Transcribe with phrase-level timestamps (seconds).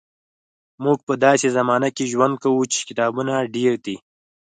[0.83, 3.97] موږ په داسې زمانه کې ژوند کوو چې کتابونه ډېر دي.